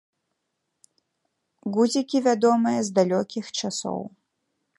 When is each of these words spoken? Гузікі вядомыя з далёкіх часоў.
Гузікі 1.75 2.17
вядомыя 2.29 2.79
з 2.89 2.97
далёкіх 2.97 3.45
часоў. 3.61 4.01